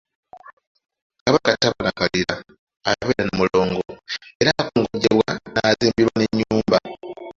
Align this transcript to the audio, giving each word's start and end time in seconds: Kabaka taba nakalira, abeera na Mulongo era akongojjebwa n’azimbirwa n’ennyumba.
Kabaka 1.23 1.51
taba 1.61 1.77
nakalira, 1.85 2.35
abeera 2.89 3.23
na 3.27 3.33
Mulongo 3.39 3.83
era 4.41 4.51
akongojjebwa 4.63 5.31
n’azimbirwa 5.53 6.13
n’ennyumba. 6.19 6.77